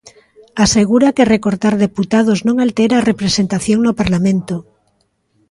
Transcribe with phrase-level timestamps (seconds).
[0.65, 4.55] Asegura que recortar deputados non altera a representación no Parlamento.